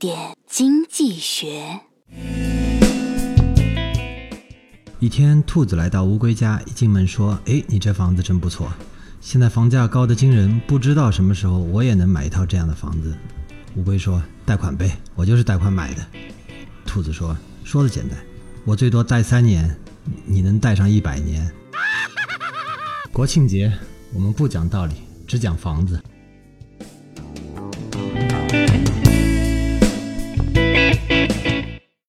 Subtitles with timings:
[0.00, 1.78] 点经济学。
[4.98, 8.72] 一天，兔子来到乌龟家，一进门说：“哎，你这房子真不错，
[9.20, 13.14] 现在房价高的惊人，不知道什么时候我也能买一套这样的房子。”
[13.76, 16.02] 乌龟说：“贷款呗，我就是贷款买的。”
[16.86, 18.18] 兔子说：“说的简单，
[18.64, 19.78] 我最多贷三年，
[20.24, 21.46] 你能贷上一百年。”
[23.12, 23.70] 国庆节
[24.14, 24.94] 我们不讲道理，
[25.26, 26.02] 只讲房子。